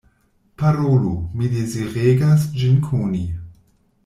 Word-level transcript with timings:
Parolu; 0.61 1.11
mi 1.41 1.51
deziregas 1.57 2.49
ĝin 2.63 2.81
koni. 2.89 3.23